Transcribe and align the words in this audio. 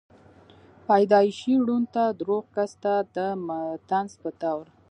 پېدائشي 0.87 1.53
ړوند 1.65 1.87
ته 1.95 2.03
دَروغ 2.19 2.43
کس 2.55 2.71
ته 2.83 2.93
دطنز 3.15 4.11
پۀ 4.21 4.29
طور 4.41 4.65